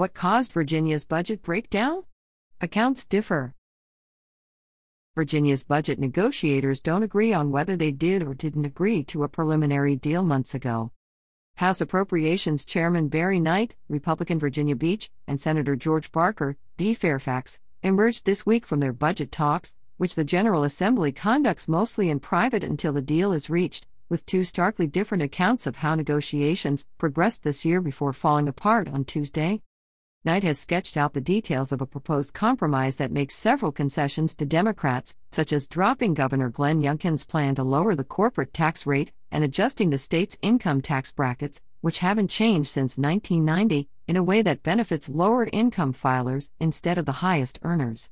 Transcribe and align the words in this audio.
What 0.00 0.14
caused 0.14 0.52
Virginia's 0.52 1.04
budget 1.04 1.42
breakdown? 1.42 2.04
Accounts 2.62 3.04
differ. 3.04 3.54
Virginia's 5.14 5.62
budget 5.62 5.98
negotiators 5.98 6.80
don't 6.80 7.02
agree 7.02 7.34
on 7.34 7.50
whether 7.50 7.76
they 7.76 7.90
did 7.90 8.22
or 8.22 8.32
didn't 8.32 8.64
agree 8.64 9.04
to 9.04 9.24
a 9.24 9.28
preliminary 9.28 9.96
deal 9.96 10.22
months 10.22 10.54
ago. 10.54 10.90
House 11.56 11.82
Appropriations 11.82 12.64
Chairman 12.64 13.08
Barry 13.08 13.40
Knight, 13.40 13.74
Republican 13.90 14.38
Virginia 14.38 14.74
Beach, 14.74 15.10
and 15.28 15.38
Senator 15.38 15.76
George 15.76 16.10
Barker, 16.12 16.56
D. 16.78 16.94
Fairfax, 16.94 17.60
emerged 17.82 18.24
this 18.24 18.46
week 18.46 18.64
from 18.64 18.80
their 18.80 18.94
budget 18.94 19.30
talks, 19.30 19.74
which 19.98 20.14
the 20.14 20.24
General 20.24 20.64
Assembly 20.64 21.12
conducts 21.12 21.68
mostly 21.68 22.08
in 22.08 22.20
private 22.20 22.64
until 22.64 22.94
the 22.94 23.02
deal 23.02 23.32
is 23.32 23.50
reached, 23.50 23.86
with 24.08 24.24
two 24.24 24.44
starkly 24.44 24.86
different 24.86 25.22
accounts 25.22 25.66
of 25.66 25.76
how 25.76 25.94
negotiations 25.94 26.86
progressed 26.96 27.42
this 27.42 27.66
year 27.66 27.82
before 27.82 28.14
falling 28.14 28.48
apart 28.48 28.88
on 28.88 29.04
Tuesday. 29.04 29.60
Knight 30.22 30.42
has 30.42 30.58
sketched 30.58 30.98
out 30.98 31.14
the 31.14 31.20
details 31.22 31.72
of 31.72 31.80
a 31.80 31.86
proposed 31.86 32.34
compromise 32.34 32.96
that 32.98 33.10
makes 33.10 33.34
several 33.34 33.72
concessions 33.72 34.34
to 34.34 34.44
Democrats, 34.44 35.16
such 35.32 35.50
as 35.50 35.66
dropping 35.66 36.12
Governor 36.12 36.50
Glenn 36.50 36.82
Youngkin's 36.82 37.24
plan 37.24 37.54
to 37.54 37.62
lower 37.64 37.94
the 37.94 38.04
corporate 38.04 38.52
tax 38.52 38.86
rate 38.86 39.12
and 39.30 39.42
adjusting 39.42 39.88
the 39.88 39.96
state's 39.96 40.36
income 40.42 40.82
tax 40.82 41.10
brackets, 41.10 41.62
which 41.80 42.00
haven't 42.00 42.28
changed 42.28 42.68
since 42.68 42.98
1990, 42.98 43.88
in 44.06 44.16
a 44.16 44.22
way 44.22 44.42
that 44.42 44.62
benefits 44.62 45.08
lower 45.08 45.48
income 45.54 45.94
filers 45.94 46.50
instead 46.60 46.98
of 46.98 47.06
the 47.06 47.22
highest 47.24 47.58
earners. 47.62 48.10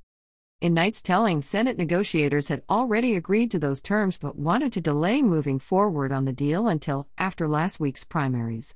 In 0.63 0.73
Knight's 0.73 1.03
telling, 1.03 1.43
Senate 1.43 1.77
negotiators 1.77 2.49
had 2.49 2.63
already 2.71 3.17
agreed 3.17 3.51
to 3.51 3.59
those 3.59 3.83
terms 3.83 4.17
but 4.17 4.39
wanted 4.39 4.73
to 4.73 4.81
delay 4.81 5.21
moving 5.21 5.59
forward 5.59 6.11
on 6.11 6.25
the 6.25 6.33
deal 6.33 6.69
until 6.69 7.07
after 7.19 7.47
last 7.47 7.79
week's 7.79 8.05
primaries. 8.05 8.75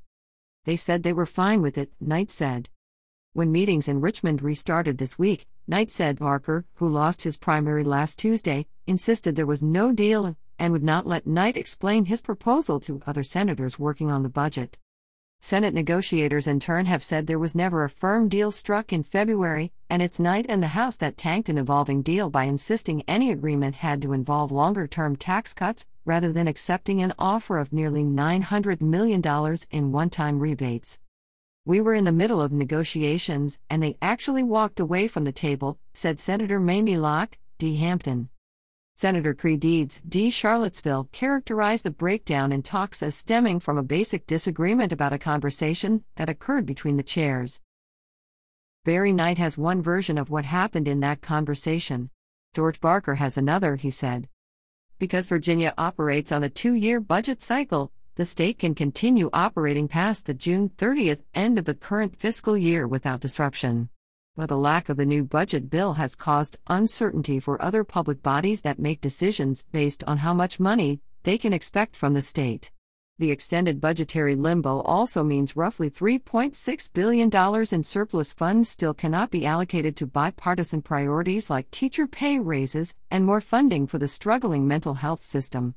They 0.64 0.77
said 0.77 1.03
they 1.03 1.14
were 1.14 1.25
fine 1.25 1.62
with 1.62 1.78
it, 1.78 1.92
Knight 1.98 2.30
said. 2.30 2.69
When 3.34 3.50
meetings 3.50 3.88
in 3.88 4.02
Richmond 4.02 4.42
restarted 4.42 4.98
this 4.98 5.18
week, 5.18 5.46
Knight 5.66 5.91
said 5.91 6.18
Barker, 6.18 6.66
who 6.74 6.86
lost 6.86 7.22
his 7.22 7.39
primary 7.39 7.83
last 7.83 8.19
Tuesday, 8.19 8.66
insisted 8.86 9.36
there 9.36 9.47
was 9.47 9.62
no 9.62 9.91
deal 9.91 10.36
and 10.58 10.70
would 10.70 10.83
not 10.83 11.06
let 11.06 11.27
Knight 11.27 11.56
explain 11.56 12.05
his 12.05 12.20
proposal 12.20 12.78
to 12.80 13.00
other 13.06 13.22
senators 13.22 13.78
working 13.78 14.11
on 14.11 14.22
the 14.22 14.28
budget. 14.28 14.77
Senate 15.41 15.72
negotiators 15.72 16.47
in 16.47 16.61
turn 16.61 16.84
have 16.84 17.02
said 17.02 17.27
there 17.27 17.39
was 17.39 17.55
never 17.55 17.84
a 17.84 17.89
firm 17.89 18.28
deal 18.28 18.50
struck 18.50 18.92
in 18.92 19.02
February, 19.02 19.72
and 19.89 20.02
it's 20.02 20.20
Knight 20.20 20.44
and 20.50 20.62
the 20.62 20.77
House 20.77 20.98
that 20.98 21.17
tanked 21.17 21.48
an 21.48 21.56
evolving 21.56 22.02
deal 22.02 22.28
by 22.28 22.44
insisting 22.44 23.02
any 23.08 23.30
agreement 23.30 23.77
had 23.77 24.02
to 24.02 24.12
involve 24.12 24.52
longer 24.52 24.86
term 24.86 25.17
tax 25.17 25.55
cuts 25.55 25.86
rather 26.05 26.34
than 26.34 26.48
accepting 26.48 27.00
an 27.00 27.14
offer 27.19 27.56
of 27.56 27.72
nearly 27.72 28.02
$900 28.02 28.83
million 28.83 29.22
in 29.70 29.91
one 29.91 30.11
time 30.11 30.39
rebates. 30.39 30.98
We 31.64 31.80
were 31.80 31.94
in 31.94 32.02
the 32.02 32.10
middle 32.10 32.41
of 32.41 32.50
negotiations, 32.50 33.56
and 33.70 33.80
they 33.80 33.96
actually 34.02 34.42
walked 34.42 34.80
away 34.80 35.06
from 35.06 35.22
the 35.22 35.30
table, 35.30 35.78
said 35.94 36.18
Senator 36.18 36.58
Mamie 36.58 36.96
Locke, 36.96 37.38
D. 37.58 37.77
Hampton. 37.77 38.30
Senator 38.96 39.32
Creigh 39.32 39.58
Deeds, 39.58 40.02
D. 40.08 40.28
Charlottesville, 40.28 41.08
characterized 41.12 41.84
the 41.84 41.92
breakdown 41.92 42.50
in 42.50 42.62
talks 42.62 43.00
as 43.00 43.14
stemming 43.14 43.60
from 43.60 43.78
a 43.78 43.83
basic 43.84 44.27
disagreement 44.27 44.90
about 44.90 45.12
a 45.12 45.18
conversation 45.18 46.02
that 46.16 46.28
occurred 46.28 46.66
between 46.66 46.96
the 46.96 47.02
chairs. 47.05 47.60
Barry 48.84 49.12
Knight 49.12 49.38
has 49.38 49.56
one 49.56 49.80
version 49.80 50.18
of 50.18 50.30
what 50.30 50.44
happened 50.44 50.88
in 50.88 50.98
that 50.98 51.22
conversation. 51.22 52.10
George 52.55 52.80
Barker 52.80 53.14
has 53.14 53.38
another, 53.38 53.77
he 53.77 53.90
said. 53.90 54.28
Because 54.98 55.28
Virginia 55.28 55.74
operates 55.78 56.33
on 56.33 56.42
a 56.42 56.50
two 56.50 56.74
year 56.74 56.98
budget 56.98 57.40
cycle, 57.40 57.92
the 58.14 58.24
state 58.24 58.58
can 58.58 58.74
continue 58.74 59.30
operating 59.32 59.88
past 59.88 60.27
the 60.27 60.34
June 60.34 60.70
30th 60.77 61.20
end 61.34 61.58
of 61.58 61.64
the 61.64 61.74
current 61.74 62.14
fiscal 62.14 62.56
year 62.56 62.86
without 62.86 63.20
disruption. 63.20 63.88
But 64.36 64.50
the 64.50 64.58
lack 64.58 64.88
of 64.88 64.98
the 64.98 65.06
new 65.06 65.24
budget 65.24 65.70
bill 65.70 65.94
has 65.94 66.14
caused 66.14 66.58
uncertainty 66.66 67.40
for 67.40 67.60
other 67.60 67.84
public 67.84 68.22
bodies 68.22 68.60
that 68.62 68.78
make 68.78 69.00
decisions 69.00 69.64
based 69.72 70.05
on 70.05 70.18
how 70.18 70.34
much 70.34 70.60
money 70.60 71.00
they 71.22 71.39
can 71.39 71.52
expect 71.52 71.96
from 71.96 72.12
the 72.12 72.20
state. 72.20 72.70
The 73.18 73.30
extended 73.30 73.80
budgetary 73.80 74.34
limbo 74.34 74.80
also 74.80 75.22
means 75.22 75.56
roughly 75.56 75.89
$3.6 75.89 76.92
billion 76.92 77.30
in 77.72 77.83
surplus 77.83 78.33
funds 78.33 78.68
still 78.68 78.95
cannot 78.95 79.30
be 79.30 79.46
allocated 79.46 79.96
to 79.96 80.06
bipartisan 80.06 80.83
priorities 80.83 81.48
like 81.48 81.70
teacher 81.70 82.06
pay 82.06 82.39
raises 82.39 82.95
and 83.11 83.24
more 83.24 83.40
funding 83.40 83.86
for 83.86 83.98
the 83.98 84.08
struggling 84.08 84.67
mental 84.67 84.95
health 84.95 85.22
system. 85.22 85.74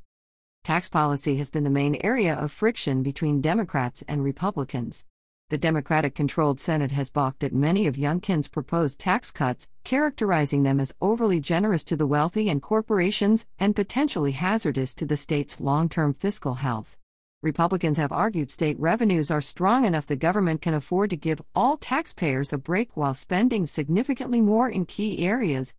Tax 0.66 0.90
policy 0.90 1.38
has 1.38 1.52
been 1.52 1.64
the 1.64 1.70
main 1.70 1.96
area 2.03 2.34
of 2.34 2.52
friction 2.52 3.03
between 3.03 3.40
Democrats 3.40 4.03
and 4.08 4.24
Republicans. 4.24 5.06
The 5.52 5.59
Democratic 5.59 6.16
controlled 6.16 6.59
Senate 6.59 6.90
has 6.90 7.12
balked 7.12 7.44
at 7.44 7.53
many 7.53 7.86
of 7.86 7.98
Youngkin's 7.98 8.48
proposed 8.48 8.98
tax 8.98 9.30
cuts, 9.30 9.70
characterizing 9.84 10.64
them 10.64 10.80
as 10.80 10.96
overly 11.00 11.40
generous 11.40 11.84
to 11.84 11.96
the 11.96 12.08
wealthy 12.08 12.50
and 12.50 12.64
corporations 12.64 13.46
and 13.59 13.75
potentially 13.75 14.31
hazardous 14.31 14.96
to 14.96 15.06
the 15.06 15.16
state's 15.16 15.62
long 15.62 15.88
term 15.88 16.16
fiscal 16.16 16.56
health. 16.56 16.98
Republicans 17.44 18.00
have 18.00 18.12
argued 18.12 18.50
state 18.50 18.80
revenues 18.80 19.30
are 19.30 19.42
strong 19.42 19.86
enough 19.86 20.08
the 20.08 20.16
government 20.16 20.64
can 20.64 20.74
afford 20.74 21.12
to 21.12 21.16
give 21.16 21.44
all 21.54 21.78
taxpayers 21.78 22.52
a 22.52 22.58
break 22.58 22.98
while 22.98 23.14
spending 23.14 23.68
significantly 23.68 24.42
more 24.42 24.68
in 24.68 24.88
key 24.88 25.28
areas, 25.28 25.75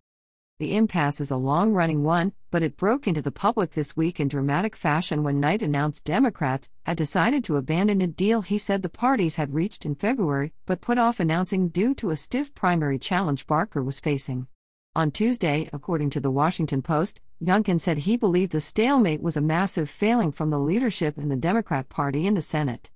the 0.59 0.75
impasse 0.75 1.21
is 1.21 1.29
a 1.29 1.37
long 1.37 1.71
running 1.71 2.03
one, 2.03 2.33
but 2.49 2.63
it 2.63 2.77
broke 2.77 3.07
into 3.07 3.21
the 3.21 3.31
public 3.31 3.71
this 3.71 3.95
week 3.95 4.19
in 4.19 4.27
dramatic 4.27 4.75
fashion 4.75 5.21
when 5.21 5.39
Knight 5.39 5.61
announced 5.61 6.03
Democrats 6.03 6.67
had 6.83 6.97
decided 6.97 7.43
to 7.43 7.57
abandon 7.57 8.01
a 8.01 8.07
deal 8.07 8.41
he 8.41 8.57
said 8.57 8.81
the 8.81 8.89
parties 8.89 9.35
had 9.35 9.53
reached 9.53 9.85
in 9.85 9.93
February, 9.93 10.51
but 10.65 10.81
put 10.81 10.97
off 10.97 11.19
announcing 11.19 11.69
due 11.69 11.93
to 11.93 12.09
a 12.09 12.15
stiff 12.15 12.55
primary 12.55 12.97
challenge 12.97 13.45
Barker 13.45 13.83
was 13.83 13.99
facing. 13.99 14.47
On 14.95 15.11
Tuesday, 15.11 15.69
according 15.71 16.09
to 16.09 16.19
the 16.19 16.31
Washington 16.31 16.81
Post, 16.81 17.21
Youngkin 17.39 17.79
said 17.79 17.99
he 17.99 18.17
believed 18.17 18.51
the 18.51 18.59
stalemate 18.59 19.21
was 19.21 19.37
a 19.37 19.41
massive 19.41 19.91
failing 19.91 20.31
from 20.31 20.49
the 20.49 20.57
leadership 20.59 21.19
in 21.19 21.29
the 21.29 21.35
Democrat 21.35 21.87
Party 21.87 22.25
in 22.25 22.33
the 22.33 22.41
Senate. 22.41 22.89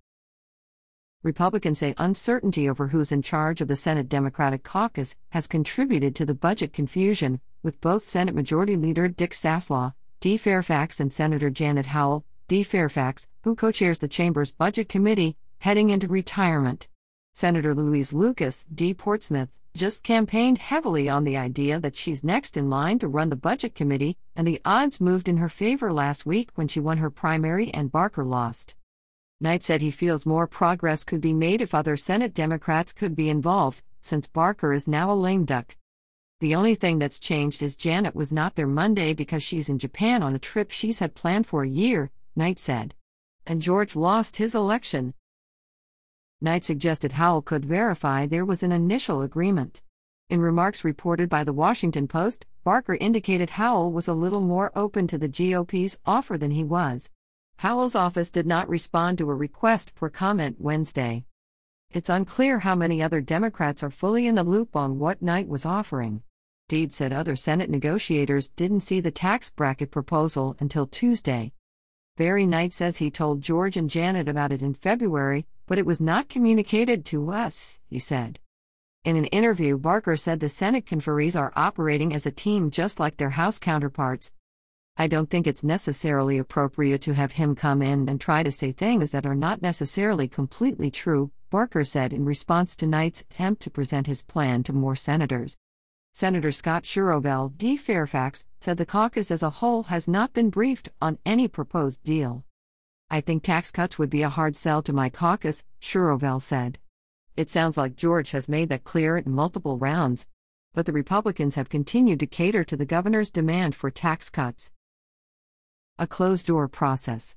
Republicans 1.21 1.77
say 1.77 1.93
uncertainty 1.99 2.67
over 2.67 2.87
who's 2.87 3.11
in 3.11 3.21
charge 3.21 3.61
of 3.61 3.67
the 3.67 3.75
Senate 3.75 4.09
Democratic 4.09 4.63
caucus 4.63 5.15
has 5.29 5.45
contributed 5.45 6.15
to 6.15 6.25
the 6.25 6.33
budget 6.33 6.73
confusion, 6.73 7.39
with 7.63 7.81
both 7.81 8.07
Senate 8.07 8.35
Majority 8.35 8.75
Leader 8.75 9.07
Dick 9.07 9.31
Saslaw, 9.31 9.93
D. 10.19 10.37
Fairfax, 10.37 10.99
and 10.99 11.11
Senator 11.11 11.49
Janet 11.49 11.87
Howell, 11.87 12.25
D. 12.47 12.63
Fairfax, 12.63 13.29
who 13.43 13.55
co 13.55 13.71
chairs 13.71 13.99
the 13.99 14.07
chamber's 14.07 14.51
Budget 14.51 14.89
Committee, 14.89 15.37
heading 15.59 15.89
into 15.89 16.07
retirement. 16.07 16.87
Senator 17.33 17.73
Louise 17.73 18.13
Lucas, 18.13 18.65
D. 18.73 18.93
Portsmouth, 18.93 19.49
just 19.73 20.03
campaigned 20.03 20.57
heavily 20.57 21.07
on 21.07 21.23
the 21.23 21.37
idea 21.37 21.79
that 21.79 21.95
she's 21.95 22.23
next 22.23 22.57
in 22.57 22.69
line 22.69 22.99
to 22.99 23.07
run 23.07 23.29
the 23.29 23.35
Budget 23.35 23.73
Committee, 23.73 24.17
and 24.35 24.45
the 24.45 24.59
odds 24.65 24.99
moved 24.99 25.29
in 25.29 25.37
her 25.37 25.47
favor 25.47 25.93
last 25.93 26.25
week 26.25 26.49
when 26.55 26.67
she 26.67 26.79
won 26.79 26.97
her 26.97 27.09
primary 27.09 27.73
and 27.73 27.91
Barker 27.91 28.25
lost. 28.25 28.75
Knight 29.39 29.63
said 29.63 29.81
he 29.81 29.89
feels 29.89 30.25
more 30.25 30.45
progress 30.45 31.03
could 31.03 31.21
be 31.21 31.33
made 31.33 31.61
if 31.61 31.73
other 31.73 31.95
Senate 31.95 32.33
Democrats 32.33 32.91
could 32.91 33.15
be 33.15 33.29
involved, 33.29 33.81
since 34.01 34.27
Barker 34.27 34.73
is 34.73 34.87
now 34.87 35.11
a 35.11 35.13
lame 35.13 35.45
duck. 35.45 35.77
The 36.41 36.55
only 36.55 36.73
thing 36.73 36.97
that's 36.97 37.19
changed 37.19 37.61
is 37.61 37.75
Janet 37.75 38.15
was 38.15 38.31
not 38.31 38.55
there 38.55 38.65
Monday 38.65 39.13
because 39.13 39.43
she's 39.43 39.69
in 39.69 39.77
Japan 39.77 40.23
on 40.23 40.33
a 40.33 40.39
trip 40.39 40.71
she's 40.71 40.97
had 40.97 41.13
planned 41.13 41.45
for 41.45 41.61
a 41.61 41.69
year, 41.69 42.09
Knight 42.35 42.57
said. 42.57 42.95
And 43.45 43.61
George 43.61 43.95
lost 43.95 44.37
his 44.37 44.55
election. 44.55 45.13
Knight 46.41 46.63
suggested 46.63 47.11
Howell 47.11 47.43
could 47.43 47.63
verify 47.63 48.25
there 48.25 48.43
was 48.43 48.63
an 48.63 48.71
initial 48.71 49.21
agreement. 49.21 49.83
In 50.31 50.41
remarks 50.41 50.83
reported 50.83 51.29
by 51.29 51.43
the 51.43 51.53
Washington 51.53 52.07
Post, 52.07 52.47
Barker 52.63 52.95
indicated 52.95 53.51
Howell 53.51 53.91
was 53.91 54.07
a 54.07 54.13
little 54.13 54.41
more 54.41 54.71
open 54.75 55.05
to 55.09 55.19
the 55.19 55.27
GOP's 55.27 55.99
offer 56.07 56.39
than 56.39 56.49
he 56.49 56.63
was. 56.63 57.11
Howell's 57.57 57.93
office 57.93 58.31
did 58.31 58.47
not 58.47 58.67
respond 58.67 59.19
to 59.19 59.29
a 59.29 59.35
request 59.35 59.91
for 59.93 60.09
comment 60.09 60.55
Wednesday. 60.59 61.23
It's 61.91 62.09
unclear 62.09 62.57
how 62.57 62.73
many 62.73 63.03
other 63.03 63.21
Democrats 63.21 63.83
are 63.83 63.91
fully 63.91 64.25
in 64.25 64.33
the 64.33 64.43
loop 64.43 64.75
on 64.75 64.97
what 64.97 65.21
Knight 65.21 65.47
was 65.47 65.67
offering. 65.67 66.23
Deed 66.71 66.93
said 66.93 67.11
other 67.11 67.35
Senate 67.35 67.69
negotiators 67.69 68.47
didn't 68.47 68.79
see 68.79 69.01
the 69.01 69.11
tax 69.11 69.49
bracket 69.49 69.91
proposal 69.91 70.55
until 70.61 70.87
Tuesday. 70.87 71.51
Barry 72.15 72.45
Knight 72.45 72.73
says 72.73 72.95
he 72.95 73.11
told 73.11 73.41
George 73.41 73.75
and 73.75 73.89
Janet 73.89 74.29
about 74.29 74.53
it 74.53 74.61
in 74.61 74.73
February, 74.73 75.45
but 75.67 75.77
it 75.77 75.85
was 75.85 75.99
not 75.99 76.29
communicated 76.29 77.03
to 77.07 77.29
us, 77.29 77.77
he 77.89 77.99
said. 77.99 78.39
In 79.03 79.17
an 79.17 79.25
interview, 79.25 79.77
Barker 79.77 80.15
said 80.15 80.39
the 80.39 80.47
Senate 80.47 80.85
conferees 80.85 81.35
are 81.35 81.51
operating 81.57 82.13
as 82.13 82.25
a 82.25 82.31
team 82.31 82.71
just 82.71 83.01
like 83.01 83.17
their 83.17 83.31
House 83.31 83.59
counterparts. 83.59 84.31
I 84.95 85.07
don't 85.07 85.29
think 85.29 85.47
it's 85.47 85.65
necessarily 85.65 86.37
appropriate 86.37 87.01
to 87.01 87.15
have 87.15 87.33
him 87.33 87.53
come 87.53 87.81
in 87.81 88.07
and 88.07 88.21
try 88.21 88.43
to 88.43 88.51
say 88.53 88.71
things 88.71 89.11
that 89.11 89.25
are 89.25 89.35
not 89.35 89.61
necessarily 89.61 90.29
completely 90.29 90.89
true, 90.89 91.31
Barker 91.49 91.83
said 91.83 92.13
in 92.13 92.23
response 92.23 92.77
to 92.77 92.87
Knight's 92.87 93.19
attempt 93.29 93.61
to 93.63 93.69
present 93.69 94.07
his 94.07 94.21
plan 94.21 94.63
to 94.63 94.71
more 94.71 94.95
senators. 94.95 95.57
Senator 96.13 96.51
Scott 96.51 96.83
Surovell, 96.83 97.57
D. 97.57 97.77
Fairfax, 97.77 98.43
said 98.59 98.77
the 98.77 98.85
caucus 98.85 99.31
as 99.31 99.41
a 99.41 99.49
whole 99.49 99.83
has 99.83 100.07
not 100.07 100.33
been 100.33 100.49
briefed 100.49 100.89
on 101.01 101.17
any 101.25 101.47
proposed 101.47 102.03
deal. 102.03 102.43
I 103.09 103.21
think 103.21 103.43
tax 103.43 103.71
cuts 103.71 103.97
would 103.97 104.09
be 104.09 104.21
a 104.21 104.29
hard 104.29 104.55
sell 104.55 104.81
to 104.83 104.93
my 104.93 105.09
caucus, 105.09 105.65
Surovell 105.81 106.41
said. 106.41 106.79
It 107.37 107.49
sounds 107.49 107.77
like 107.77 107.95
George 107.95 108.31
has 108.31 108.49
made 108.49 108.69
that 108.69 108.83
clear 108.83 109.17
in 109.17 109.31
multiple 109.31 109.77
rounds. 109.77 110.27
But 110.73 110.85
the 110.85 110.93
Republicans 110.93 111.55
have 111.55 111.69
continued 111.69 112.19
to 112.21 112.27
cater 112.27 112.63
to 112.65 112.77
the 112.77 112.85
governor's 112.85 113.31
demand 113.31 113.75
for 113.75 113.89
tax 113.89 114.29
cuts. 114.29 114.71
A 115.97 116.07
closed 116.07 116.47
door 116.47 116.67
process. 116.67 117.35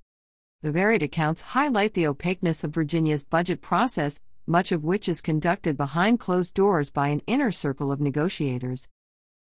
The 0.62 0.72
varied 0.72 1.02
accounts 1.02 1.42
highlight 1.42 1.94
the 1.94 2.06
opaqueness 2.06 2.64
of 2.64 2.72
Virginia's 2.72 3.24
budget 3.24 3.60
process, 3.60 4.20
much 4.46 4.72
of 4.72 4.84
which 4.84 5.08
is 5.08 5.20
conducted 5.20 5.76
behind 5.76 6.20
closed 6.20 6.54
doors 6.54 6.90
by 6.90 7.08
an 7.08 7.22
inner 7.26 7.50
circle 7.50 7.90
of 7.90 8.00
negotiators. 8.00 8.88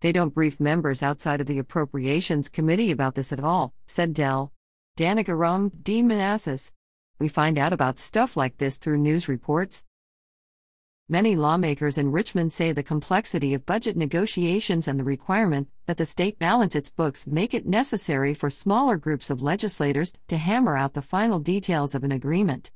They 0.01 0.12
don't 0.12 0.33
brief 0.33 0.59
members 0.59 1.01
outside 1.01 1.42
of 1.42 1.47
the 1.47 1.59
Appropriations 1.59 2.50
Committee 2.50 2.92
about 2.92 3.15
this 3.15 3.33
at 3.33 3.39
all, 3.39 3.74
said 3.88 4.13
Dell. 4.13 4.51
Danica 4.97 5.38
Roem, 5.38 5.71
D. 5.81 6.01
Manassas. 6.01 6.71
We 7.19 7.27
find 7.27 7.57
out 7.57 7.74
about 7.74 8.00
stuff 8.00 8.38
like 8.38 8.57
this 8.57 8.77
through 8.77 8.97
news 8.97 9.27
reports. 9.27 9.86
Many 11.07 11.36
lawmakers 11.36 12.00
in 12.00 12.12
Richmond 12.12 12.51
say 12.51 12.71
the 12.71 12.81
complexity 12.81 13.53
of 13.53 13.65
budget 13.65 13.95
negotiations 13.95 14.88
and 14.88 15.00
the 15.00 15.03
requirement 15.03 15.69
that 15.86 15.98
the 15.98 16.06
state 16.06 16.39
balance 16.39 16.75
its 16.75 16.89
books 16.89 17.27
make 17.27 17.53
it 17.53 17.68
necessary 17.68 18.33
for 18.33 18.50
smaller 18.50 18.98
groups 18.98 19.30
of 19.30 19.41
legislators 19.41 20.13
to 20.30 20.38
hammer 20.38 20.75
out 20.75 20.94
the 20.94 21.03
final 21.03 21.39
details 21.39 21.94
of 21.94 22.03
an 22.03 22.12
agreement. 22.12 22.71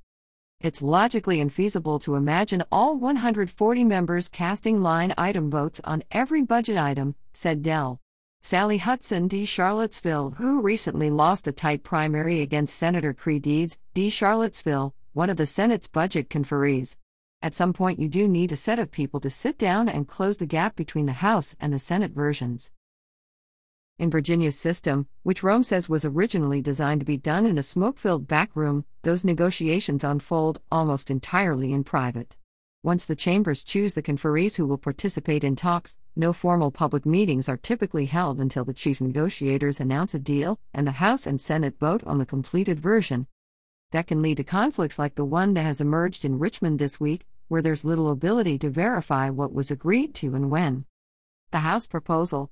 It's 0.61 0.81
logically 0.81 1.37
infeasible 1.37 2.01
to 2.01 2.15
imagine 2.15 2.65
all 2.69 2.97
140 2.97 3.85
members 3.85 4.27
casting 4.27 4.81
line 4.81 5.13
item 5.17 5.49
votes 5.49 5.79
on 5.85 6.03
every 6.11 6.41
budget 6.41 6.77
item, 6.77 7.15
said 7.31 7.63
Dell. 7.63 8.01
Sally 8.41 8.77
Hudson, 8.79 9.29
D. 9.29 9.45
Charlottesville, 9.45 10.31
who 10.31 10.59
recently 10.59 11.09
lost 11.09 11.47
a 11.47 11.53
tight 11.53 11.83
primary 11.83 12.41
against 12.41 12.75
Senator 12.75 13.13
Creigh 13.13 13.39
Deeds, 13.39 13.79
D. 13.93 14.09
Charlottesville, 14.09 14.93
one 15.13 15.29
of 15.29 15.37
the 15.37 15.45
Senate's 15.45 15.87
budget 15.87 16.29
conferees. 16.29 16.97
At 17.41 17.55
some 17.55 17.71
point, 17.71 17.99
you 17.99 18.09
do 18.09 18.27
need 18.27 18.51
a 18.51 18.57
set 18.57 18.79
of 18.79 18.91
people 18.91 19.21
to 19.21 19.29
sit 19.29 19.57
down 19.57 19.87
and 19.87 20.09
close 20.09 20.39
the 20.39 20.45
gap 20.45 20.75
between 20.75 21.05
the 21.05 21.23
House 21.23 21.55
and 21.61 21.71
the 21.71 21.79
Senate 21.79 22.11
versions. 22.11 22.69
In 23.99 24.09
Virginia's 24.09 24.57
system, 24.57 25.07
which 25.23 25.43
Roem 25.43 25.61
says 25.61 25.89
was 25.89 26.05
originally 26.05 26.61
designed 26.61 27.01
to 27.01 27.05
be 27.05 27.17
done 27.17 27.45
in 27.45 27.57
a 27.57 27.63
smoke 27.63 27.99
filled 27.99 28.29
back 28.29 28.55
room, 28.55 28.85
those 29.01 29.25
negotiations 29.25 30.05
unfold 30.05 30.61
almost 30.71 31.11
entirely 31.11 31.73
in 31.73 31.83
private. 31.83 32.37
Once 32.81 33.03
the 33.03 33.15
chambers 33.15 33.61
choose 33.61 33.95
the 33.95 34.01
conferees 34.01 34.55
who 34.55 34.65
will 34.65 34.77
participate 34.77 35.43
in 35.43 35.53
talks, 35.53 35.97
no 36.15 36.31
formal 36.31 36.71
public 36.71 37.05
meetings 37.05 37.49
are 37.49 37.57
typically 37.57 38.05
held 38.05 38.39
until 38.39 38.63
the 38.63 38.73
chief 38.73 39.01
negotiators 39.01 39.81
announce 39.81 40.13
a 40.13 40.19
deal 40.19 40.57
and 40.73 40.87
the 40.87 40.91
House 40.91 41.27
and 41.27 41.41
Senate 41.41 41.77
vote 41.77 42.01
on 42.05 42.19
the 42.19 42.25
completed 42.25 42.79
version, 42.79 43.27
that 43.91 44.07
can 44.07 44.21
lead 44.21 44.37
to 44.37 44.45
conflicts 44.45 44.97
like 44.97 45.15
the 45.15 45.25
one 45.25 45.55
that 45.55 45.63
has 45.63 45.81
emerged 45.81 46.23
in 46.23 46.39
Richmond 46.39 46.79
this 46.79 47.01
week, 47.01 47.25
where 47.49 47.61
there's 47.61 47.83
little 47.83 48.11
ability 48.11 48.57
to 48.59 48.69
verify 48.69 49.29
what 49.29 49.51
was 49.51 49.71
agreed 49.71 50.15
to 50.15 50.35
and 50.35 50.49
when. 50.49 50.85
The 51.51 51.59
House 51.59 51.85
proposal, 51.85 52.49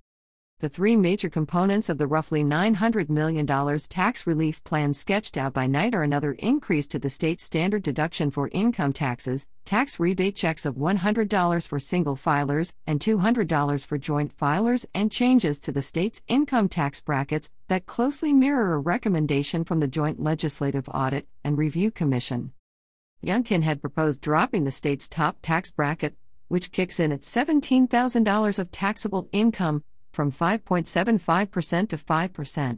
the 0.60 0.68
three 0.68 0.96
major 0.96 1.30
components 1.30 1.88
of 1.88 2.00
the 2.00 2.08
roughly 2.08 2.44
$900 2.44 3.10
million 3.10 3.46
tax 3.90 4.26
relief 4.26 4.64
plan 4.64 4.92
sketched 4.92 5.38
out 5.38 5.54
by 5.54 5.68
Knight 5.68 5.94
are 5.94 6.02
another 6.02 6.32
increase 6.34 6.88
to 6.88 6.98
the 6.98 7.12
state 7.12 7.40
standard 7.40 7.84
deduction 7.84 8.32
for 8.32 8.50
income 8.52 8.92
taxes, 8.92 9.46
tax 9.66 10.00
rebate 10.00 10.36
checks 10.36 10.66
of 10.66 10.74
$100 10.74 11.68
for 11.68 11.80
single 11.80 12.16
filers 12.16 12.74
and 12.88 13.00
$200 13.00 13.86
for 13.86 14.00
joint 14.00 14.36
filers, 14.36 14.84
and 14.96 15.12
changes 15.12 15.60
to 15.60 15.72
the 15.72 15.82
state's 15.84 16.24
income 16.28 16.68
tax 16.68 17.02
brackets 17.02 17.52
that 17.68 17.86
closely 17.86 18.34
mirror 18.34 18.74
a 18.74 18.80
recommendation 18.80 19.64
from 19.64 19.80
the 19.80 19.88
Joint 19.88 20.20
Legislative 20.20 20.90
Audit 20.90 21.28
and 21.44 21.56
Review 21.56 21.92
Commission. 21.92 22.52
Youngkin 23.24 23.62
had 23.62 23.80
proposed 23.80 24.22
dropping 24.22 24.64
the 24.64 24.72
state's 24.72 25.08
top 25.08 25.38
tax 25.44 25.70
bracket, 25.70 26.16
which 26.48 26.72
kicks 26.72 27.00
in 27.00 27.12
at 27.12 27.22
$17,000 27.22 28.58
of 28.58 28.72
taxable 28.72 29.30
income 29.32 29.84
from 30.18 30.32
5.75% 30.32 31.90
to 31.90 31.96
5%. 31.96 32.78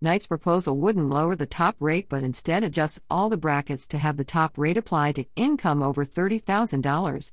Knight's 0.00 0.26
proposal 0.26 0.78
wouldn't 0.78 1.10
lower 1.10 1.36
the 1.36 1.44
top 1.44 1.76
rate 1.78 2.08
but 2.08 2.22
instead 2.22 2.64
adjusts 2.64 3.02
all 3.10 3.28
the 3.28 3.36
brackets 3.36 3.86
to 3.86 3.98
have 3.98 4.16
the 4.16 4.24
top 4.24 4.56
rate 4.56 4.78
apply 4.78 5.12
to 5.12 5.26
income 5.36 5.82
over 5.82 6.06
$30,000. 6.06 7.32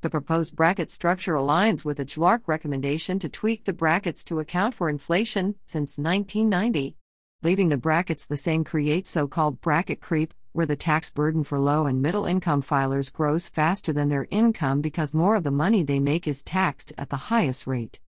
The 0.00 0.08
proposed 0.08 0.56
bracket 0.56 0.90
structure 0.90 1.34
aligns 1.34 1.84
with 1.84 1.98
the 1.98 2.06
JLARC 2.06 2.40
recommendation 2.46 3.18
to 3.18 3.28
tweak 3.28 3.66
the 3.66 3.74
brackets 3.74 4.24
to 4.24 4.40
account 4.40 4.74
for 4.74 4.88
inflation 4.88 5.56
since 5.66 5.98
1990. 5.98 6.96
Leaving 7.42 7.68
the 7.68 7.76
brackets 7.76 8.24
the 8.24 8.34
same 8.34 8.64
creates 8.64 9.10
so 9.10 9.28
called 9.28 9.60
bracket 9.60 10.00
creep, 10.00 10.32
where 10.52 10.64
the 10.64 10.74
tax 10.74 11.10
burden 11.10 11.44
for 11.44 11.58
low 11.58 11.84
and 11.84 12.00
middle 12.00 12.24
income 12.24 12.62
filers 12.62 13.12
grows 13.12 13.46
faster 13.46 13.92
than 13.92 14.08
their 14.08 14.26
income 14.30 14.80
because 14.80 15.12
more 15.12 15.34
of 15.34 15.44
the 15.44 15.50
money 15.50 15.82
they 15.82 16.00
make 16.00 16.26
is 16.26 16.42
taxed 16.42 16.94
at 16.96 17.10
the 17.10 17.28
highest 17.28 17.66
rate. 17.66 18.00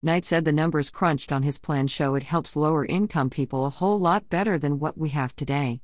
Knight 0.00 0.24
said 0.24 0.44
the 0.44 0.52
numbers 0.52 0.90
crunched 0.90 1.32
on 1.32 1.42
his 1.42 1.58
plan 1.58 1.88
show 1.88 2.14
it 2.14 2.22
helps 2.22 2.54
lower 2.54 2.84
income 2.84 3.28
people 3.28 3.66
a 3.66 3.70
whole 3.70 3.98
lot 3.98 4.28
better 4.28 4.56
than 4.56 4.78
what 4.78 4.96
we 4.96 5.08
have 5.08 5.34
today. 5.34 5.80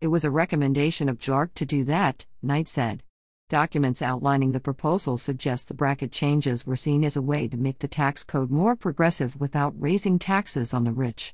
It 0.00 0.08
was 0.08 0.24
a 0.24 0.30
recommendation 0.30 1.08
of 1.08 1.20
JLARC 1.20 1.54
to 1.54 1.64
do 1.64 1.84
that, 1.84 2.26
Knight 2.42 2.66
said. 2.66 3.04
Documents 3.48 4.02
outlining 4.02 4.50
the 4.50 4.58
proposal 4.58 5.16
suggest 5.18 5.68
the 5.68 5.74
bracket 5.74 6.10
changes 6.10 6.66
were 6.66 6.74
seen 6.74 7.04
as 7.04 7.14
a 7.14 7.22
way 7.22 7.46
to 7.46 7.56
make 7.56 7.78
the 7.78 7.86
tax 7.86 8.24
code 8.24 8.50
more 8.50 8.74
progressive 8.74 9.38
without 9.40 9.80
raising 9.80 10.18
taxes 10.18 10.74
on 10.74 10.82
the 10.82 10.92
rich. 10.92 11.32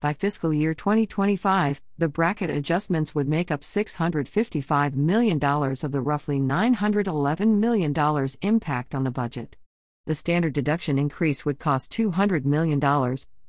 By 0.00 0.12
fiscal 0.12 0.54
year 0.54 0.74
2025, 0.74 1.82
the 1.98 2.08
bracket 2.08 2.50
adjustments 2.50 3.16
would 3.16 3.26
make 3.26 3.50
up 3.50 3.62
$655 3.62 4.94
million 4.94 5.42
of 5.42 5.90
the 5.90 6.00
roughly 6.00 6.38
$911 6.38 7.58
million 7.58 8.28
impact 8.42 8.94
on 8.94 9.02
the 9.02 9.10
budget 9.10 9.56
the 10.08 10.14
standard 10.14 10.54
deduction 10.54 10.98
increase 10.98 11.44
would 11.44 11.58
cost 11.58 11.92
$200 11.92 12.46
million, 12.46 12.80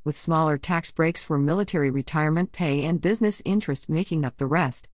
with 0.04 0.18
smaller 0.18 0.58
tax 0.58 0.92
breaks 0.92 1.24
for 1.24 1.38
military 1.38 1.90
retirement 1.90 2.52
pay 2.52 2.84
and 2.84 3.00
business 3.00 3.42
interest 3.46 3.88
making 3.88 4.26
up 4.26 4.36
the 4.36 4.46
rest. 4.46 4.90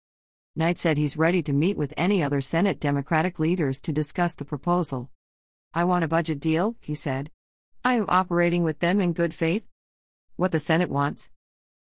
Knight 0.57 0.77
said 0.77 0.97
he's 0.97 1.15
ready 1.15 1.41
to 1.41 1.53
meet 1.53 1.77
with 1.77 1.93
any 1.95 2.21
other 2.21 2.41
Senate 2.41 2.81
Democratic 2.81 3.39
leaders 3.39 3.79
to 3.79 3.93
discuss 3.93 4.35
the 4.35 4.43
proposal. 4.43 5.09
I 5.73 5.85
want 5.85 6.03
a 6.03 6.07
budget 6.09 6.41
deal, 6.41 6.75
he 6.81 6.93
said. 6.93 7.31
I 7.85 7.93
am 7.93 8.07
operating 8.09 8.63
with 8.63 8.79
them 8.79 8.99
in 8.99 9.13
good 9.13 9.33
faith. 9.33 9.63
What 10.35 10.51
the 10.51 10.59
Senate 10.59 10.89
wants. 10.89 11.29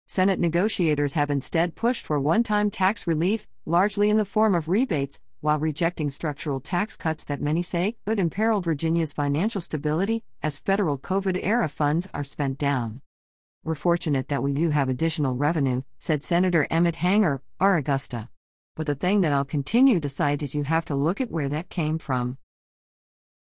Senate 0.06 0.40
negotiators 0.40 1.12
have 1.12 1.28
instead 1.28 1.75
pushed 1.75 2.06
for 2.06 2.19
one 2.19 2.43
time 2.43 2.70
tax 2.70 3.06
relief, 3.06 3.46
largely 3.67 4.08
in 4.08 4.17
the 4.17 4.25
form 4.25 4.55
of 4.55 4.70
rebates, 4.70 5.20
while 5.40 5.58
rejecting 5.58 6.10
structural 6.10 6.60
tax 6.60 6.96
cuts 6.96 7.24
that 7.24 7.40
many 7.40 7.62
say 7.62 7.96
could 8.06 8.18
imperil 8.18 8.60
Virginia's 8.60 9.12
financial 9.12 9.60
stability 9.60 10.25
as 10.42 10.58
federal 10.58 10.99
COVID 10.99 11.38
era 11.42 11.68
funds 11.68 12.08
are 12.14 12.25
spent 12.25 12.58
down. 12.58 13.00
We're 13.64 13.75
fortunate 13.75 14.28
that 14.28 14.42
we 14.42 14.52
do 14.52 14.70
have 14.70 14.88
additional 14.88 15.34
revenue, 15.34 15.82
said 15.99 16.22
Senator 16.22 16.66
Emmett 16.70 16.96
Hanger, 16.96 17.42
R. 17.58 17.76
Augusta. 17.76 18.28
But 18.76 18.87
the 18.87 18.94
thing 18.94 19.22
that 19.22 19.32
I'll 19.32 19.44
continue 19.44 19.99
to 20.00 20.08
cite 20.08 20.42
is 20.42 20.54
you 20.54 20.64
have 20.64 20.84
to 20.84 20.94
look 20.94 21.20
at 21.20 21.30
where 21.30 21.49
that 21.49 21.70
came 21.70 21.99
from. 21.99 22.38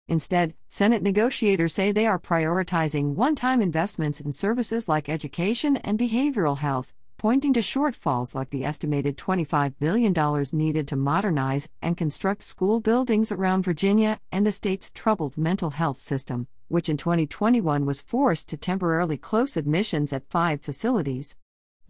Instead, 0.09 0.55
Senate 0.69 1.05
negotiators 1.05 1.73
say 1.73 1.93
they 1.93 2.09
are 2.09 2.19
prioritizing 2.19 3.14
one 3.14 3.37
time 3.37 3.62
investments 3.62 4.21
in 4.21 4.33
services 4.33 4.88
like 4.88 5.09
education 5.09 5.76
and 5.76 5.97
behavioral 5.97 6.59
health, 6.59 6.93
pointing 7.21 7.53
to 7.53 7.61
shortfalls 7.61 8.35
like 8.35 8.49
the 8.49 8.65
estimated 8.65 9.15
$25 9.19 9.75
billion 9.79 10.15
needed 10.55 10.89
to 10.89 10.97
modernize 10.97 11.69
and 11.83 11.95
construct 11.95 12.43
school 12.43 12.81
buildings 12.81 13.31
around 13.31 13.62
Virginia 13.62 14.19
and 14.33 14.47
the 14.47 14.50
state's 14.50 14.91
troubled 14.91 15.37
mental 15.37 15.69
health 15.69 15.99
system, 15.99 16.47
which 16.69 16.89
in 16.89 16.97
2021 16.97 17.85
was 17.85 18.00
forced 18.00 18.49
to 18.49 18.57
temporarily 18.57 19.19
close 19.19 19.59
admissions 19.59 20.15
at 20.15 20.31
five 20.31 20.62
facilities. 20.62 21.37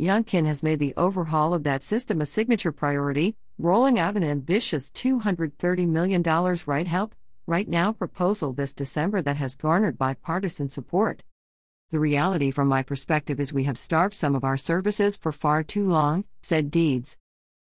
Youngkin 0.00 0.46
has 0.46 0.64
made 0.64 0.80
the 0.80 0.94
overhaul 0.96 1.54
of 1.54 1.62
that 1.62 1.84
system 1.84 2.20
a 2.20 2.26
signature 2.26 2.72
priority, 2.72 3.36
rolling 3.56 4.00
out 4.00 4.16
an 4.16 4.24
ambitious 4.24 4.90
$230 4.90 5.86
million 5.86 6.24
Right 6.66 6.88
Help, 6.88 7.14
Right 7.46 7.68
Now 7.68 7.92
proposal 7.92 8.52
this 8.52 8.74
December 8.74 9.22
that 9.22 9.36
has 9.36 9.54
garnered 9.54 9.96
bipartisan 9.96 10.70
support. 10.70 11.22
The 11.90 11.98
reality 11.98 12.52
from 12.52 12.68
my 12.68 12.84
perspective 12.84 13.40
is 13.40 13.52
we 13.52 13.64
have 13.64 13.76
starved 13.76 14.14
some 14.14 14.36
of 14.36 14.44
our 14.44 14.56
services 14.56 15.16
for 15.16 15.32
far 15.32 15.64
too 15.64 15.88
long, 15.88 16.24
said 16.40 16.70
Deeds. 16.70 17.16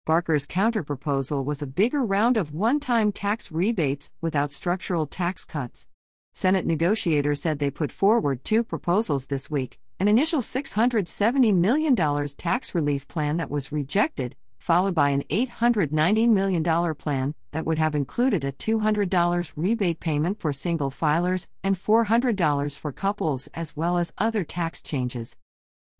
Barker's 0.06 0.44
counterproposal 0.44 1.44
was 1.44 1.62
a 1.62 1.68
bigger 1.68 2.04
round 2.04 2.36
of 2.36 2.52
one 2.52 2.80
time 2.80 3.12
tax 3.12 3.52
rebates 3.52 4.10
without 4.20 4.50
structural 4.50 5.06
tax 5.06 5.44
cuts. 5.44 5.86
Senate 6.32 6.66
negotiators 6.66 7.40
said 7.40 7.60
they 7.60 7.70
put 7.70 7.92
forward 7.92 8.42
two 8.42 8.64
proposals 8.64 9.26
this 9.26 9.52
week 9.52 9.78
an 10.00 10.08
initial 10.08 10.40
$670 10.40 11.54
million 11.54 11.94
tax 12.36 12.74
relief 12.74 13.06
plan 13.06 13.36
that 13.36 13.50
was 13.50 13.70
rejected, 13.70 14.34
followed 14.58 14.96
by 14.96 15.10
an 15.10 15.22
$890 15.30 16.28
million 16.28 16.94
plan 16.96 17.34
that 17.52 17.64
would 17.64 17.78
have 17.78 17.94
included 17.94 18.44
a 18.44 18.52
$200 18.52 19.52
rebate 19.56 20.00
payment 20.00 20.40
for 20.40 20.52
single 20.52 20.90
filers 20.90 21.46
and 21.62 21.76
$400 21.76 22.78
for 22.78 22.92
couples, 22.92 23.48
as 23.54 23.76
well 23.76 23.98
as 23.98 24.14
other 24.18 24.44
tax 24.44 24.82
changes. 24.82 25.36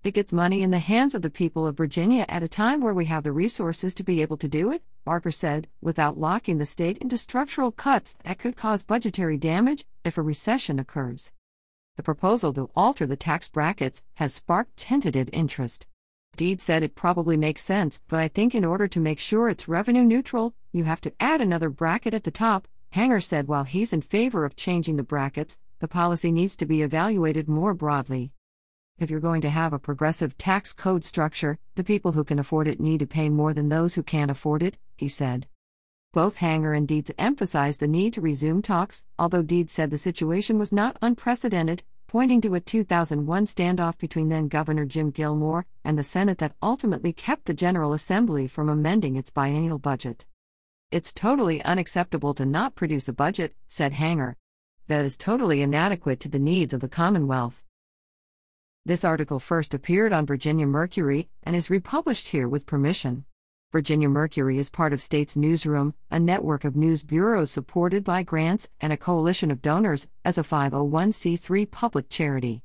It 0.05 0.15
gets 0.15 0.33
money 0.33 0.63
in 0.63 0.71
the 0.71 0.79
hands 0.79 1.15
of 1.15 1.23
the 1.23 1.31
people 1.31 1.67
of 1.67 1.77
Virginia 1.77 2.25
at 2.29 2.43
a 2.43 2.49
time 2.49 2.81
where 2.81 2.95
we 2.95 3.07
have 3.07 3.25
the 3.25 3.33
resources 3.33 3.95
to 3.95 4.05
be 4.05 4.23
able 4.23 4.37
to 4.37 4.47
do 4.49 4.71
it, 4.71 4.83
Barker 5.05 5.33
said, 5.33 5.67
without 5.81 6.19
locking 6.19 6.59
the 6.59 6.67
state 6.67 6.99
into 6.99 7.19
structural 7.19 7.73
cuts 7.73 8.17
that 8.23 8.39
could 8.39 8.57
cause 8.57 8.85
budgetary 8.85 9.37
damage 9.37 9.85
if 10.05 10.17
a 10.17 10.23
recession 10.23 10.79
occurs. 10.79 11.33
The 11.97 12.05
proposal 12.05 12.53
to 12.53 12.71
alter 12.77 13.07
the 13.07 13.17
tax 13.17 13.49
brackets 13.49 14.03
has 14.15 14.33
sparked 14.33 14.77
tentative 14.77 15.29
interest. 15.33 15.89
Deed 16.39 16.63
said 16.63 16.85
it 16.85 16.95
probably 16.95 17.37
makes 17.37 17.65
sense, 17.65 18.01
but 18.07 18.21
I 18.21 18.29
think 18.29 18.55
in 18.55 18.65
order 18.65 18.87
to 18.87 19.01
make 19.01 19.19
sure 19.19 19.49
it's 19.49 19.67
revenue 19.67 20.05
neutral, 20.05 20.55
you 20.71 20.85
have 20.85 21.01
to 21.01 21.13
add 21.19 21.41
another 21.41 21.69
bracket 21.69 22.15
at 22.15 22.23
the 22.23 22.31
top. 22.31 22.69
Hanger 22.93 23.19
said 23.19 23.49
while 23.49 23.65
he's 23.65 23.93
in 23.93 24.03
favor 24.03 24.45
of 24.45 24.55
changing 24.55 24.97
the 24.97 25.03
brackets, 25.03 25.59
the 25.81 25.89
policy 25.89 26.31
needs 26.31 26.55
to 26.55 26.65
be 26.65 26.81
evaluated 26.81 27.49
more 27.49 27.75
broadly. 27.75 28.31
If 29.01 29.11
you're 29.11 29.19
going 29.19 29.41
to 29.41 29.51
have 29.51 29.73
a 29.73 29.81
progressive 29.81 30.39
tax 30.39 30.73
code 30.73 31.05
structure, 31.05 31.59
the 31.75 31.83
people 31.83 32.13
who 32.13 32.23
can 32.23 32.39
afford 32.39 32.69
it 32.69 32.79
need 32.79 33.01
to 33.01 33.07
pay 33.09 33.29
more 33.29 33.53
than 33.53 33.69
those 33.69 33.97
who 33.97 34.05
can't 34.05 34.31
afford 34.31 34.63
it, 34.63 34.79
he 34.97 35.09
said. 35.09 35.49
Both 36.13 36.37
Hanger 36.37 36.73
and 36.73 36.87
Deeds 36.87 37.11
emphasized 37.19 37.81
the 37.81 37.89
need 37.89 38.13
to 38.13 38.21
resume 38.21 38.63
talks, 38.63 39.05
although 39.19 39.43
Deeds 39.43 39.73
said 39.73 39.91
the 39.91 39.99
situation 39.99 40.57
was 40.57 40.71
not 40.71 40.99
unprecedented, 41.03 41.83
pointing 42.09 42.41
to 42.41 42.55
a 42.55 42.61
2001 42.61 43.45
standoff 43.45 43.99
between 43.99 44.31
then 44.31 44.49
Governor 44.49 44.87
Jim 44.87 45.11
Gilmore 45.11 45.67
and 45.85 45.99
the 45.99 46.03
Senate 46.03 46.39
that 46.39 46.57
ultimately 46.63 47.13
kept 47.13 47.45
the 47.45 47.53
General 47.53 47.93
Assembly 47.93 48.49
from 48.49 48.71
amending 48.71 49.15
its 49.15 49.31
biennial 49.31 49.79
budget. 49.79 50.25
It's 50.91 51.13
totally 51.13 51.63
unacceptable 51.65 52.33
to 52.33 52.47
not 52.47 52.75
produce 52.75 53.09
a 53.09 53.13
budget, 53.13 53.55
said 53.67 53.93
Hanger. 53.93 54.39
That 54.87 55.05
is 55.05 55.19
totally 55.19 55.61
inadequate 55.61 56.19
to 56.21 56.31
the 56.31 56.39
needs 56.39 56.73
of 56.73 56.81
the 56.81 56.89
Commonwealth. 56.89 57.63
This 58.87 59.05
article 59.05 59.39
first 59.39 59.75
appeared 59.75 60.15
on 60.15 60.25
Virginia 60.25 60.67
Mercury 60.67 61.29
and 61.43 61.55
is 61.55 61.69
republished 61.69 62.29
here 62.29 62.49
with 62.49 62.65
permission. 62.65 63.27
Virginia 63.71 64.09
Mercury 64.09 64.57
is 64.57 64.71
part 64.71 64.95
of 64.95 65.01
States 65.01 65.37
Newsroom, 65.37 65.93
a 66.11 66.19
network 66.19 66.65
of 66.65 66.75
news 66.75 67.03
bureaus 67.03 67.51
supported 67.51 68.03
by 68.03 68.23
grants 68.23 68.71
and 68.81 68.95
a 68.95 68.97
coalition 68.97 69.51
of 69.51 69.61
donors 69.61 70.09
as 70.25 70.39
a 70.39 70.43
501c3 70.43 71.71
public 71.71 72.09
charity. 72.09 72.63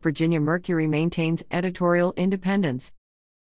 Virginia 0.00 0.40
Mercury 0.40 0.86
maintains 0.86 1.44
editorial 1.50 2.14
independence, 2.16 2.90